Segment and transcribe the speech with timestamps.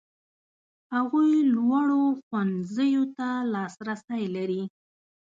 [0.95, 4.61] هغوی لوړو ښوونځیو ته لاسرسی لري.